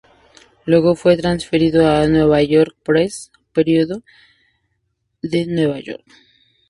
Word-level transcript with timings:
Luego 0.65 0.95
fue 0.95 1.15
transferido 1.15 1.87
a 1.87 2.07
"New 2.07 2.35
York 2.43 2.75
Press", 2.83 3.31
periódico 3.53 4.03
de 5.21 5.45
Nueva 5.45 5.79
York. 5.79 6.03